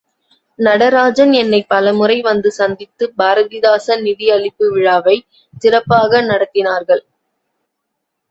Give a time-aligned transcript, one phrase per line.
[0.59, 5.27] நடராஜன் என்னைப் பலமுறை வந்து சந்தித்து பாரதிதாசன் நிதி அளிப்பு விழாவைச்
[5.61, 7.03] சிறப்பாக நடத்தினார்கள்.